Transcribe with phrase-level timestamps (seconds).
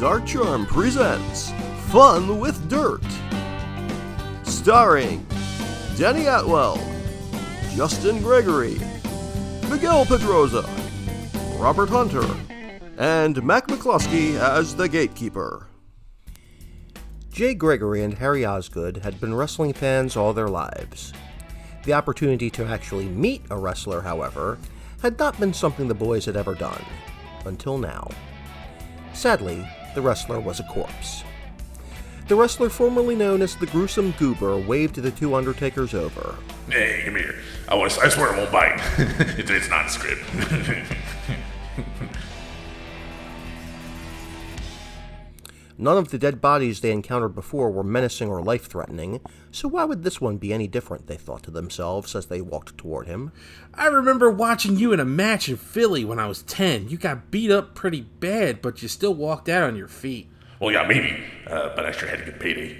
[0.00, 1.50] Dark Charm presents
[1.88, 3.02] Fun with Dirt.
[4.44, 5.26] Starring
[5.96, 6.76] Danny Atwell,
[7.74, 8.78] Justin Gregory,
[9.68, 10.64] Miguel Pedroza,
[11.58, 12.24] Robert Hunter,
[12.96, 15.66] and Mac McCluskey as the gatekeeper.
[17.32, 21.12] Jay Gregory and Harry Osgood had been wrestling fans all their lives.
[21.82, 24.58] The opportunity to actually meet a wrestler, however,
[25.02, 26.84] had not been something the boys had ever done,
[27.46, 28.08] until now.
[29.12, 31.24] Sadly, the wrestler was a corpse.
[32.28, 36.36] The wrestler formerly known as the Gruesome Goober waved the two Undertakers over.
[36.68, 37.36] Hey, come here.
[37.68, 38.80] I, want I swear I won't bite.
[39.38, 40.24] it's, it's not a script.
[45.80, 49.20] None of the dead bodies they encountered before were menacing or life threatening,
[49.52, 52.76] so why would this one be any different, they thought to themselves as they walked
[52.76, 53.30] toward him.
[53.74, 56.88] I remember watching you in a match in Philly when I was 10.
[56.88, 60.28] You got beat up pretty bad, but you still walked out on your feet.
[60.60, 62.76] well, yeah, maybe, uh, but I sure had a good payday.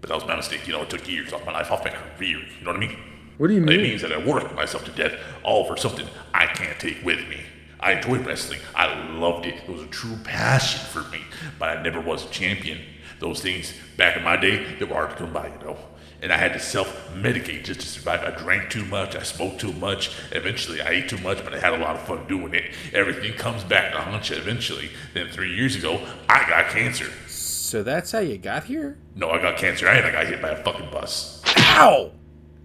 [0.00, 0.66] But that was my mistake.
[0.66, 2.38] You know, it took years off my life, off my career.
[2.38, 2.98] You know what I mean?
[3.38, 3.80] What do you mean?
[3.80, 7.18] It means that I worked myself to death, all for something I can't take with
[7.28, 7.40] me.
[7.80, 8.60] I enjoyed wrestling.
[8.74, 9.54] I loved it.
[9.56, 11.22] It was a true passion for me.
[11.58, 12.80] But I never was a champion.
[13.20, 15.76] Those things back in my day, they were hard to come by, you know.
[16.20, 18.24] And I had to self-medicate just to survive.
[18.24, 19.14] I drank too much.
[19.14, 20.10] I smoked too much.
[20.32, 22.74] Eventually, I ate too much, but I had a lot of fun doing it.
[22.92, 24.90] Everything comes back to haunt you eventually.
[25.14, 27.06] Then three years ago, I got cancer.
[27.28, 28.98] So that's how you got here?
[29.14, 31.42] No, I got cancer and I got hit by a fucking bus.
[31.56, 32.10] Ow!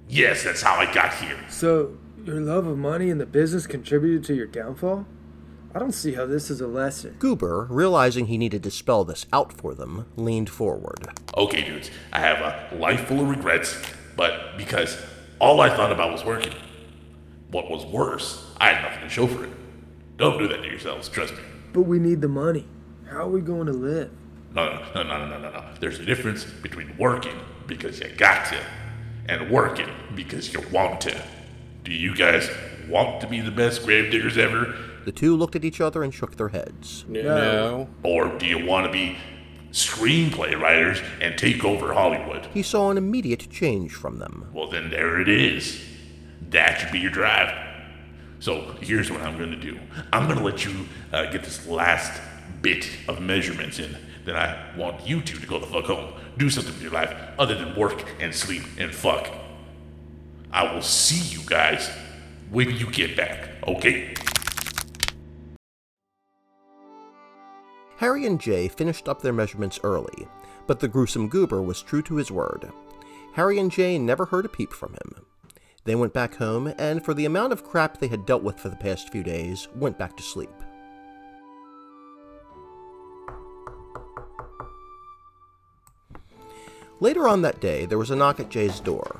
[0.09, 1.37] Yes, that's how I got here.
[1.49, 5.05] So, your love of money and the business contributed to your downfall?
[5.75, 7.15] I don't see how this is a lesson.
[7.19, 11.07] Goober, realizing he needed to spell this out for them, leaned forward.
[11.35, 13.81] Okay, dudes, I have a life full of regrets,
[14.15, 15.01] but because
[15.39, 16.53] all I thought about was working.
[17.49, 19.51] What was worse, I had nothing to show for it.
[20.17, 21.41] Don't do that to yourselves, trust me.
[21.73, 22.67] But we need the money.
[23.09, 24.11] How are we going to live?
[24.53, 25.65] No, no, no, no, no, no, no.
[25.79, 27.35] There's a difference between working
[27.65, 28.59] because you got to
[29.27, 31.23] and working because you want to.
[31.83, 32.49] Do you guys
[32.87, 34.73] want to be the best gravediggers ever?
[35.05, 37.03] The two looked at each other and shook their heads.
[37.09, 37.89] No.
[38.03, 39.17] Or do you want to be
[39.71, 42.45] screenplay writers and take over Hollywood?
[42.53, 44.49] He saw an immediate change from them.
[44.53, 45.83] Well, then there it is.
[46.51, 47.53] That should be your drive.
[48.39, 49.77] So here's what I'm going to do
[50.13, 52.21] I'm going to let you uh, get this last
[52.61, 53.97] bit of measurements in.
[54.23, 56.13] Then I want you two to go the fuck home.
[56.37, 59.27] Do something with your life other than work and sleep and fuck.
[60.53, 61.89] I will see you guys
[62.51, 64.13] when you get back, okay?
[67.97, 70.27] Harry and Jay finished up their measurements early,
[70.67, 72.71] but the gruesome goober was true to his word.
[73.33, 75.25] Harry and Jay never heard a peep from him.
[75.85, 78.69] They went back home, and for the amount of crap they had dealt with for
[78.69, 80.51] the past few days, went back to sleep.
[86.99, 89.19] Later on that day, there was a knock at Jay's door.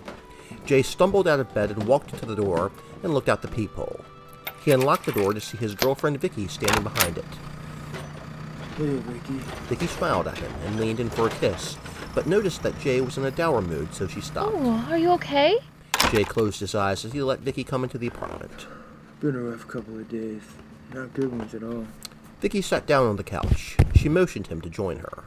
[0.66, 2.72] Jay stumbled out of bed and walked to the door
[3.03, 4.00] and looked out the peephole.
[4.63, 7.25] He unlocked the door to see his girlfriend Vicky standing behind it.
[8.78, 9.34] Hey, Ricky.
[9.68, 11.78] Vicky smiled at him and leaned in for a kiss,
[12.16, 14.56] but noticed that Jay was in a dour mood, so she stopped.
[14.56, 15.57] Oh, are you okay?
[16.12, 18.68] Jay closed his eyes as he let Vicky come into the apartment.
[19.19, 20.41] Been a rough couple of days.
[20.94, 21.85] Not good ones at all.
[22.40, 23.78] Vicky sat down on the couch.
[23.96, 25.23] She motioned him to join her.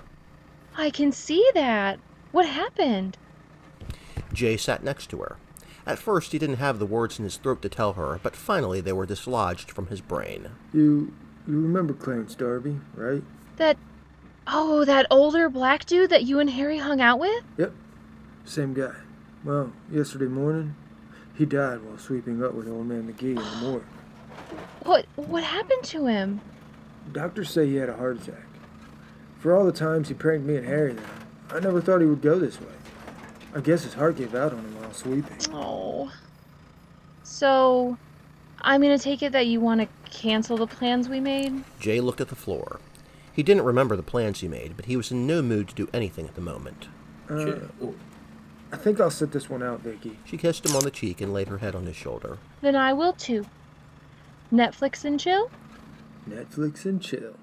[0.77, 1.99] I can see that.
[2.33, 3.17] What happened?
[4.37, 5.37] Jay sat next to her.
[5.87, 8.81] At first, he didn't have the words in his throat to tell her, but finally
[8.81, 10.51] they were dislodged from his brain.
[10.73, 11.13] You
[11.47, 13.23] you remember Clarence Darby, right?
[13.57, 13.77] That.
[14.49, 17.43] Oh, that older black dude that you and Harry hung out with?
[17.57, 17.73] Yep.
[18.45, 18.95] Same guy.
[19.45, 20.77] Well, yesterday morning,
[21.35, 23.85] he died while sweeping up with old man McGee in the morgue.
[24.83, 26.41] What what happened to him?
[27.13, 28.45] Doctors say he had a heart attack.
[29.39, 31.05] For all the times he pranked me and Harry there,
[31.51, 32.67] I never thought he would go this way.
[33.55, 35.39] I guess his heart gave out on him while sweeping.
[35.53, 36.13] Oh.
[37.23, 37.97] So,
[38.61, 41.65] I'm gonna take it that you want to cancel the plans we made?
[41.81, 42.81] Jay looked at the floor.
[43.33, 45.89] He didn't remember the plans he made, but he was in no mood to do
[45.93, 46.89] anything at the moment.
[47.29, 47.57] Uh,
[48.73, 50.19] I think I'll sit this one out, Vicky.
[50.25, 52.39] She kissed him on the cheek and laid her head on his shoulder.
[52.63, 53.47] Then I will too.
[54.53, 55.51] Netflix and chill?
[56.29, 57.37] Netflix and chill.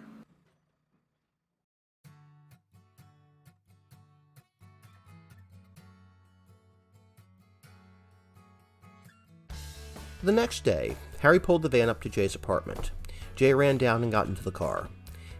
[10.24, 12.92] The next day, Harry pulled the van up to Jay's apartment.
[13.36, 14.88] Jay ran down and got into the car.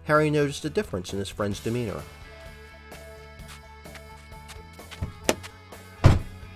[0.04, 2.02] Harry noticed a difference in his friend's demeanor.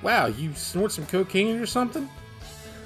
[0.02, 2.10] Wow, you snort some cocaine or something?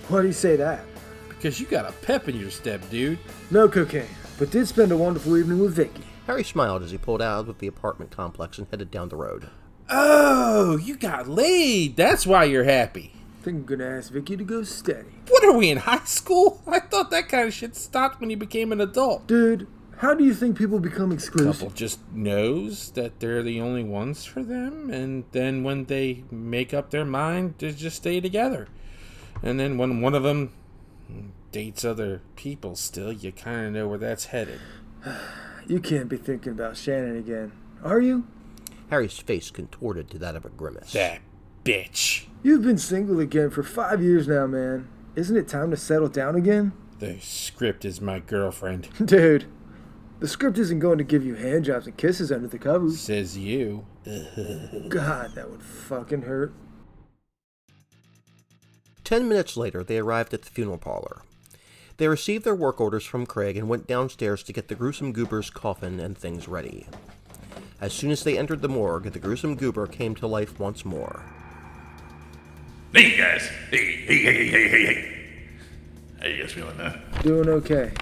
[0.10, 0.86] Why do you say that?
[1.28, 3.18] Because you got a pep in your step, dude.
[3.50, 4.06] No cocaine,
[4.38, 6.04] but did spend a wonderful evening with Vicky.
[6.28, 9.50] Harry smiled as he pulled out of the apartment complex and headed down the road.
[9.90, 11.96] Oh, you got laid.
[11.96, 13.16] That's why you're happy.
[13.42, 15.10] Think I'm gonna ask Vicky to go steady.
[15.30, 16.62] What are we in high school?
[16.68, 19.28] I thought that kind of shit stopped when you became an adult.
[19.28, 19.68] Dude,
[19.98, 21.60] how do you think people become exclusive?
[21.60, 26.74] Couple just knows that they're the only ones for them, and then when they make
[26.74, 28.68] up their mind, they just stay together.
[29.44, 30.52] And then when one of them
[31.52, 34.60] dates other people, still, you kind of know where that's headed.
[35.68, 37.52] You can't be thinking about Shannon again,
[37.84, 38.26] are you?
[38.90, 40.92] Harry's face contorted to that of a grimace.
[40.94, 41.22] That
[41.64, 42.26] bitch.
[42.44, 44.88] You've been single again for five years now, man.
[45.16, 46.72] Isn't it time to settle down again?
[47.00, 49.46] The script is my girlfriend, Dude,
[50.20, 53.00] the script isn't going to give you handjobs and kisses under the covers.
[53.00, 53.86] says you.
[54.90, 56.54] God, that would fucking hurt.
[59.04, 61.24] Ten minutes later, they arrived at the funeral parlor.
[61.98, 65.50] They received their work orders from Craig and went downstairs to get the gruesome goober's
[65.50, 66.88] coffin and things ready.
[67.80, 71.26] As soon as they entered the morgue, the gruesome goober came to life once more.
[72.94, 73.48] Hey guys.
[73.70, 75.18] Hey, hey, hey, hey, hey, hey.
[76.20, 76.98] How you guys feeling, huh?
[77.22, 77.94] Doing okay.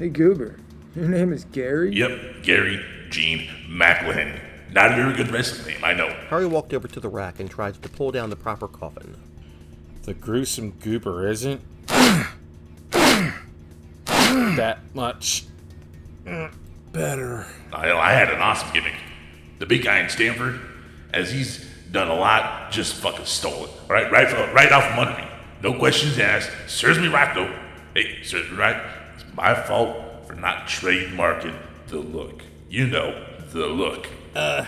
[0.00, 0.58] Hey, Goober,
[0.96, 1.94] your name is Gary?
[1.94, 4.40] Yep, Gary Gene McLahan.
[4.72, 6.08] Not a very good wrestling name, I know.
[6.28, 9.16] Harry walked over to the rack and tried to pull down the proper coffin.
[10.02, 11.60] The gruesome goober isn't
[14.32, 15.44] that much
[16.90, 17.46] better.
[17.72, 18.96] I, I had an awesome gimmick.
[19.60, 20.58] The big guy in Stamford,
[21.12, 23.70] as he's done a lot, just fucking stole it.
[23.88, 25.28] Right, right, from- right off from under me.
[25.62, 26.50] No questions asked.
[26.68, 27.52] Serves me right though.
[27.94, 28.76] Hey, serves me right.
[29.16, 31.56] It's my fault for not trademarking
[31.88, 32.42] the look.
[32.68, 34.06] You know, the look.
[34.34, 34.66] Uh,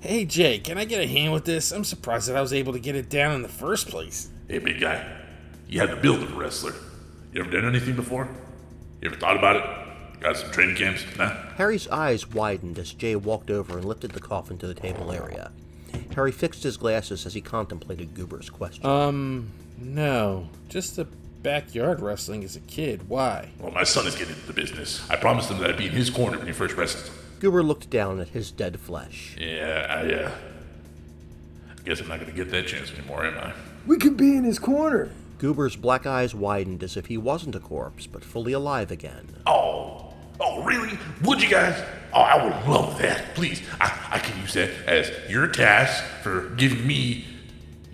[0.00, 1.72] hey Jay, can I get a hand with this?
[1.72, 4.28] I'm surprised that I was able to get it down in the first place.
[4.48, 5.04] Hey, big guy,
[5.68, 6.74] you had the build of a wrestler.
[7.32, 8.28] You ever done anything before?
[9.00, 10.20] You ever thought about it?
[10.20, 11.04] Got some training camps?
[11.18, 11.30] Nah?
[11.56, 15.50] Harry's eyes widened as Jay walked over and lifted the coffin to the table area.
[16.14, 18.86] Harry fixed his glasses as he contemplated Goober's question.
[18.86, 20.48] Um, no.
[20.68, 21.06] Just the
[21.42, 23.08] backyard wrestling as a kid.
[23.08, 23.50] Why?
[23.58, 25.08] Well, my son is getting into the business.
[25.10, 27.10] I promised him that I'd be in his corner when he first wrestled.
[27.40, 29.36] Goober looked down at his dead flesh.
[29.38, 30.30] Yeah, I, uh.
[31.70, 33.52] I guess I'm not gonna get that chance anymore, am I?
[33.86, 35.10] We could be in his corner.
[35.38, 39.26] Goober's black eyes widened as if he wasn't a corpse, but fully alive again.
[39.44, 40.96] Oh, oh, really?
[41.24, 41.82] Would you guys?
[42.14, 43.34] Oh, I would love that.
[43.34, 47.24] Please, I, I can use that as your task for giving me.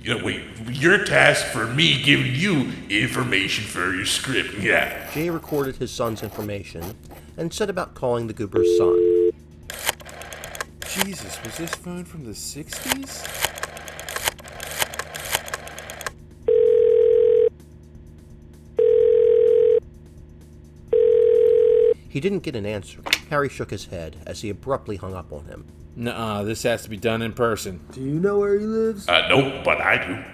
[0.02, 4.54] You know, wait, your task for me giving you information for your script.
[4.54, 5.10] Yeah.
[5.12, 6.96] Jay recorded his son's information
[7.36, 9.30] and set about calling the Goober's son.
[11.04, 13.47] Jesus, was this phone from the 60s?
[22.18, 22.98] He didn't get an answer.
[23.30, 25.64] Harry shook his head as he abruptly hung up on him.
[25.94, 27.78] Nuh-uh, this has to be done in person.
[27.92, 29.08] Do you know where he lives?
[29.08, 30.24] Uh, nope, but I do.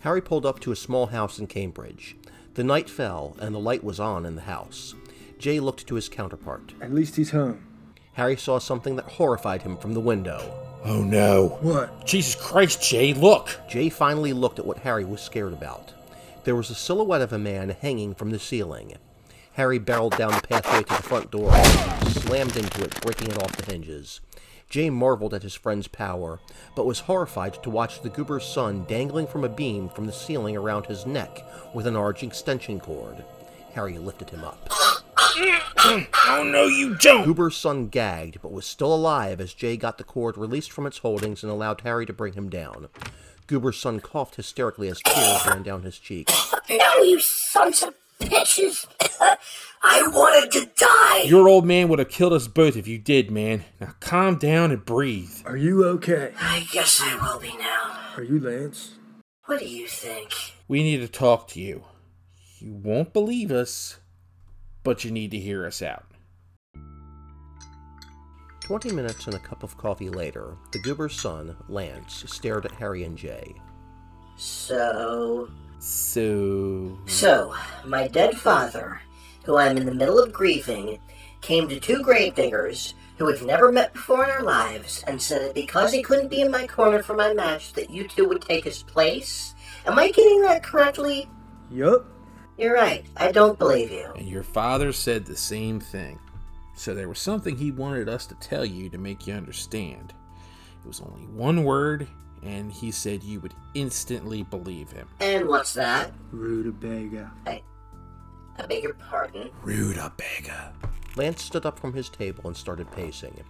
[0.00, 2.16] Harry pulled up to a small house in Cambridge.
[2.54, 4.96] The night fell, and the light was on in the house.
[5.44, 6.72] Jay looked to his counterpart.
[6.80, 7.66] At least he's home.
[8.14, 10.40] Harry saw something that horrified him from the window.
[10.84, 11.58] Oh no.
[11.60, 12.06] What?
[12.06, 13.60] Jesus Christ, Jay, look!
[13.68, 15.92] Jay finally looked at what Harry was scared about.
[16.44, 18.94] There was a silhouette of a man hanging from the ceiling.
[19.52, 23.42] Harry barreled down the pathway to the front door and slammed into it, breaking it
[23.42, 24.22] off the hinges.
[24.70, 26.40] Jay marveled at his friend's power,
[26.74, 30.56] but was horrified to watch the goober's son dangling from a beam from the ceiling
[30.56, 33.22] around his neck with an orange extension cord.
[33.74, 34.70] Harry lifted him up.
[35.36, 37.24] Oh no, you don't!
[37.24, 40.98] Goober's son gagged, but was still alive as Jay got the cord released from its
[40.98, 42.88] holdings and allowed Harry to bring him down.
[43.46, 46.54] Goober's son coughed hysterically as tears ran down his cheeks.
[46.70, 48.86] No, you sons of bitches!
[49.82, 51.22] I wanted to die!
[51.24, 53.64] Your old man would have killed us both if you did, man.
[53.78, 55.42] Now calm down and breathe.
[55.44, 56.32] Are you okay?
[56.40, 57.98] I guess I will be now.
[58.16, 58.92] Are you Lance?
[59.44, 60.32] What do you think?
[60.66, 61.84] We need to talk to you.
[62.60, 63.98] You won't believe us,
[64.84, 66.04] but you need to hear us out.
[68.60, 73.04] Twenty minutes and a cup of coffee later, the goober's son, Lance, stared at Harry
[73.04, 73.54] and Jay.
[74.36, 75.50] So.
[75.78, 76.98] So.
[77.06, 79.00] So, my dead father,
[79.44, 80.98] who I'm in the middle of grieving,
[81.42, 85.54] came to two gravediggers who we've never met before in our lives and said that
[85.54, 88.64] because he couldn't be in my corner for my match, that you two would take
[88.64, 89.54] his place?
[89.86, 91.28] Am I getting that correctly?
[91.70, 92.06] Yup.
[92.56, 93.04] You're right.
[93.16, 94.12] I don't believe you.
[94.16, 96.18] And your father said the same thing.
[96.76, 100.12] So there was something he wanted us to tell you to make you understand.
[100.84, 102.06] It was only one word,
[102.42, 105.08] and he said you would instantly believe him.
[105.20, 106.12] And what's that?
[106.30, 107.30] Rutabaga.
[107.46, 107.62] I
[108.68, 109.50] beg your pardon.
[109.62, 110.72] Rutabaga.
[111.16, 113.42] Lance stood up from his table and started pacing.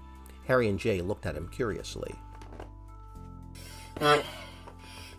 [0.47, 2.15] Harry and Jay looked at him curiously.
[3.97, 4.25] That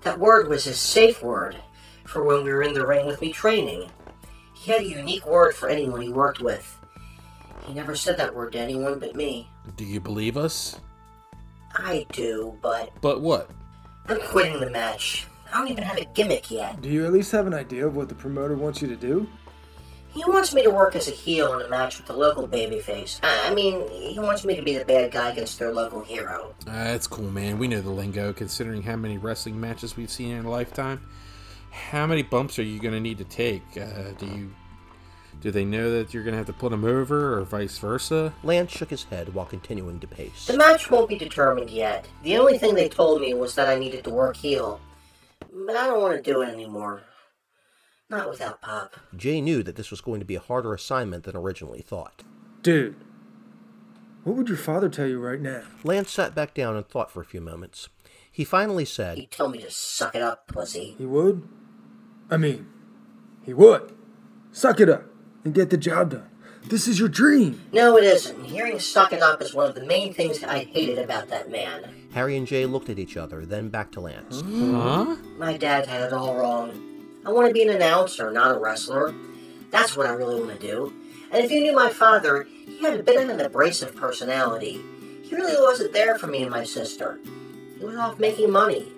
[0.01, 1.57] that word was his safe word
[2.05, 3.89] for when we were in the ring with me training.
[4.53, 6.79] He had a unique word for anyone he worked with.
[7.65, 9.49] He never said that word to anyone but me.
[9.75, 10.79] Do you believe us?
[11.75, 13.49] I do, but But what?
[14.07, 15.27] I'm quitting the match.
[15.51, 16.81] I don't even have a gimmick yet.
[16.81, 19.27] Do you at least have an idea of what the promoter wants you to do?
[20.13, 23.19] He wants me to work as a heel in a match with the local babyface.
[23.21, 26.55] I I mean, he wants me to be the bad guy against their local hero.
[26.65, 27.59] Uh, that's cool, man.
[27.59, 31.01] We know the lingo, considering how many wrestling matches we've seen in a lifetime.
[31.75, 33.63] How many bumps are you going to need to take?
[33.77, 34.53] Uh, do you
[35.41, 38.33] do they know that you're going to have to put them over, or vice versa?
[38.43, 40.47] Lance shook his head while continuing to pace.
[40.47, 42.07] The match won't be determined yet.
[42.23, 44.79] The only thing they told me was that I needed to work heel.
[45.39, 47.03] But I don't want to do it anymore.
[48.09, 48.95] Not without Pop.
[49.15, 52.23] Jay knew that this was going to be a harder assignment than originally thought.
[52.61, 52.95] Dude,
[54.23, 55.63] what would your father tell you right now?
[55.83, 57.89] Lance sat back down and thought for a few moments.
[58.31, 60.95] He finally said, He said, told me to suck it up, pussy.
[60.97, 61.47] He would?
[62.29, 62.67] I mean,
[63.43, 63.93] he would.
[64.51, 65.03] Suck it up
[65.43, 66.29] and get the job done.
[66.67, 67.61] This is your dream.
[67.71, 68.45] No, it isn't.
[68.45, 72.07] Hearing suck it up is one of the main things I hated about that man.
[72.13, 74.41] Harry and Jay looked at each other, then back to Lance.
[74.41, 75.15] Huh?
[75.37, 76.71] My dad had it all wrong.
[77.25, 79.13] I want to be an announcer, not a wrestler.
[79.69, 80.93] That's what I really want to do.
[81.31, 84.81] And if you knew my father, he had a bit of an abrasive personality.
[85.21, 87.19] He really wasn't there for me and my sister.
[87.77, 88.91] He was off making money.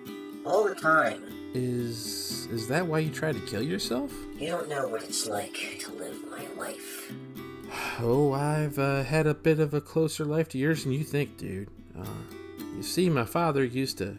[0.46, 1.24] All the time.
[1.54, 2.17] Is
[2.52, 4.12] is that why you tried to kill yourself?
[4.40, 7.12] You don't know what it's like to live my life.
[8.00, 11.36] Oh, I've uh, had a bit of a closer life to yours than you think,
[11.38, 11.68] dude.
[12.00, 12.06] Uh,
[12.76, 14.16] you see, my father used to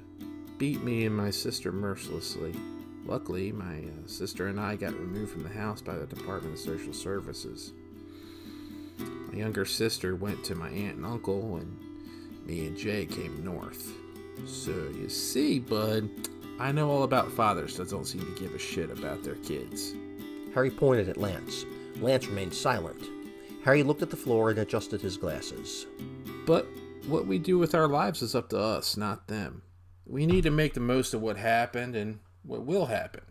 [0.59, 2.55] beat me and my sister mercilessly.
[3.07, 6.61] Luckily, my uh, sister and I got removed from the house by the Department of
[6.61, 7.73] Social Services.
[8.99, 11.79] My younger sister went to my aunt and uncle, and
[12.45, 13.93] me and Jay came north.
[14.45, 16.11] So, you see, bud,
[16.61, 19.95] I know all about fathers that don't seem to give a shit about their kids.
[20.55, 21.65] Harry pointed at Lance.
[22.01, 23.05] Lance remained silent.
[23.65, 25.87] Harry looked at the floor and adjusted his glasses.
[26.47, 26.67] But
[27.07, 29.63] what we do with our lives is up to us, not them.
[30.05, 33.23] We need to make the most of what happened and what will happen.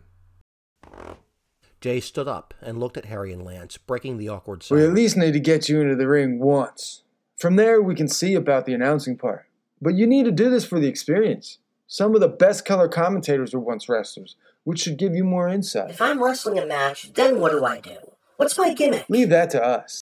[1.80, 4.82] Jay stood up and looked at Harry and Lance, breaking the awkward silence.
[4.82, 7.02] We at least need to get you into the ring once.
[7.36, 9.46] From there, we can see about the announcing part.
[9.80, 11.58] But you need to do this for the experience.
[11.90, 15.88] Some of the best color commentators were once wrestlers, which should give you more insight.
[15.88, 17.96] If I'm wrestling a match, then what do I do?
[18.36, 19.06] What's my gimmick?
[19.08, 20.02] Leave that to us.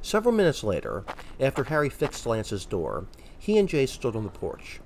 [0.00, 1.04] Several minutes later,
[1.38, 3.04] after Harry fixed Lance's door,
[3.38, 4.80] he and Jay stood on the porch.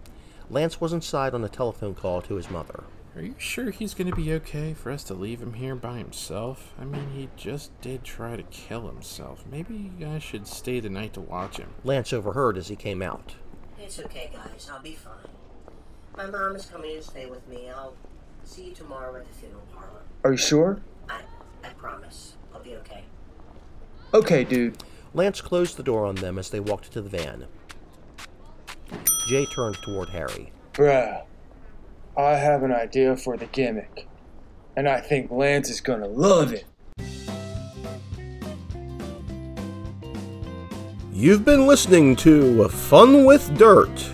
[0.50, 2.82] Lance was inside on a telephone call to his mother.
[3.14, 5.98] Are you sure he's going to be okay for us to leave him here by
[5.98, 6.74] himself?
[6.80, 9.44] I mean, he just did try to kill himself.
[9.48, 11.68] Maybe you guys should stay the night to watch him.
[11.84, 13.34] Lance overheard as he came out.
[13.82, 14.70] It's okay, guys.
[14.72, 15.14] I'll be fine.
[16.16, 17.70] My mom is coming to stay with me.
[17.70, 17.94] I'll
[18.44, 20.02] see you tomorrow at the funeral parlor.
[20.22, 20.80] Are you sure?
[21.08, 21.22] I,
[21.64, 22.34] I promise.
[22.52, 23.04] I'll be okay.
[24.12, 24.82] Okay, dude.
[25.14, 27.46] Lance closed the door on them as they walked to the van.
[29.28, 30.52] Jay turned toward Harry.
[30.74, 31.22] Bruh,
[32.16, 34.06] I have an idea for the gimmick.
[34.76, 36.64] And I think Lance is gonna love it.
[41.20, 44.10] You've been listening to Fun with Dirt,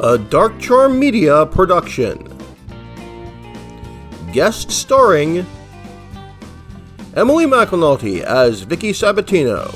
[0.00, 2.16] a Dark Charm Media production.
[4.32, 5.44] Guest starring
[7.14, 9.68] Emily McEnulty as Vicky Sabatino,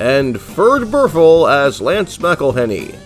[0.00, 2.98] and Ferd Burfel as Lance McElhenney.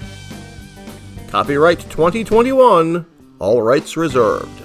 [1.29, 3.05] Copyright 2021,
[3.39, 4.63] all rights reserved.